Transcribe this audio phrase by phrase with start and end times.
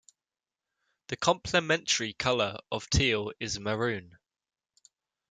[1.09, 4.17] The complementary color of teal is maroon.